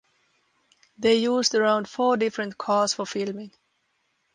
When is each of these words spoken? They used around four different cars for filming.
They 0.97 1.17
used 1.17 1.53
around 1.53 1.87
four 1.87 2.17
different 2.17 2.57
cars 2.57 2.91
for 2.91 3.05
filming. 3.05 3.51